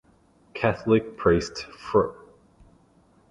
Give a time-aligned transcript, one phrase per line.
[0.55, 2.09] Catholic priest Fr.